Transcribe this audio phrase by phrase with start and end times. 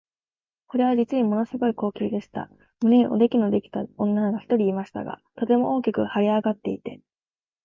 [0.65, 2.49] これは実にもの凄い光景でした。
[2.81, 7.01] 胸におできのできた女が一人いましたが、とても大きく脹れ上っていて、